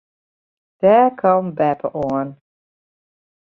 Dêr 0.79 1.05
kaam 1.19 1.45
beppe 1.57 1.87
ek 1.89 1.93
oan. 2.05 2.29